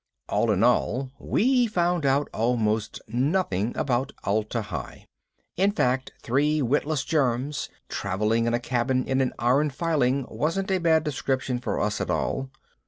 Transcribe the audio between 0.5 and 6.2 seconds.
all, we found out almost nothing about Atla Hi. In fact,